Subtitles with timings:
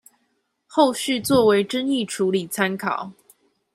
[0.67, 3.11] 後續作為爭議處理參考